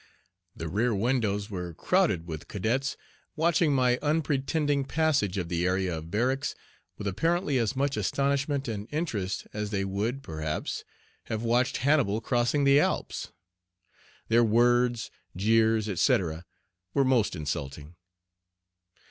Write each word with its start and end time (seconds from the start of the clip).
The 0.55 0.67
rear 0.67 0.95
windows 0.95 1.51
were 1.51 1.75
crowded 1.75 2.25
with 2.25 2.47
cadets 2.47 2.97
watching 3.35 3.71
my 3.71 3.99
unpretending 4.01 4.83
passage 4.83 5.37
of 5.37 5.47
the 5.47 5.63
area 5.67 5.95
of 5.95 6.09
barracks 6.09 6.55
with 6.97 7.05
apparently 7.05 7.59
as 7.59 7.75
much 7.75 7.95
astonishment 7.97 8.67
and 8.67 8.87
interest 8.91 9.45
as 9.53 9.69
they 9.69 9.85
would, 9.85 10.23
perhaps, 10.23 10.83
have 11.25 11.43
watched 11.43 11.77
Hannibal 11.85 12.19
crossing 12.19 12.63
the 12.63 12.79
Alps. 12.79 13.31
Their 14.27 14.43
words, 14.43 15.11
jeers, 15.35 15.87
etc., 15.87 16.45
were 16.95 17.05
most 17.05 17.35
insulting. 17.35 17.95